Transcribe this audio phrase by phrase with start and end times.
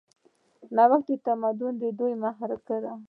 [0.75, 2.93] نوښت د تمدن د ودې محرک دی.